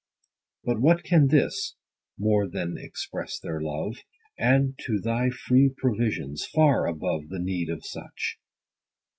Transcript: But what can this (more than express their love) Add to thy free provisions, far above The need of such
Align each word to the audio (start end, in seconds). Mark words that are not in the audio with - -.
But 0.63 0.81
what 0.81 1.03
can 1.03 1.27
this 1.27 1.75
(more 2.17 2.47
than 2.49 2.75
express 2.75 3.37
their 3.37 3.61
love) 3.61 3.97
Add 4.39 4.79
to 4.87 4.99
thy 4.99 5.29
free 5.29 5.69
provisions, 5.77 6.43
far 6.43 6.87
above 6.87 7.29
The 7.29 7.37
need 7.37 7.69
of 7.69 7.85
such 7.85 8.39